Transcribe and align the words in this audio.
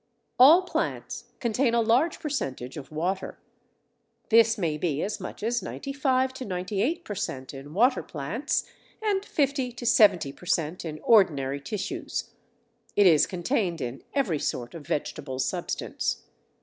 All 0.39 0.63
plants 0.63 1.25
contain 1.39 1.75
a 1.75 1.79
large 1.81 2.19
percentage 2.19 2.75
of 2.75 2.91
water. 2.91 3.37
This 4.29 4.57
may 4.57 4.75
be 4.75 5.03
as 5.03 5.19
much 5.19 5.43
as 5.43 5.61
95 5.61 6.33
to 6.33 6.43
98 6.45 7.05
per 7.05 7.13
cent 7.13 7.53
in 7.53 7.71
water 7.75 8.01
plants, 8.01 8.63
and 8.99 9.23
50 9.23 9.71
to 9.73 9.85
70 9.85 10.31
per 10.33 10.47
cent. 10.47 10.83
in 10.83 10.99
ordinary 11.03 11.61
tissues; 11.61 12.31
it 12.95 13.05
is 13.05 13.27
contained 13.27 13.79
in 13.79 14.01
every 14.15 14.39
sort 14.39 14.73
of 14.73 14.87
vegetable 14.87 15.37
substance. 15.37 16.23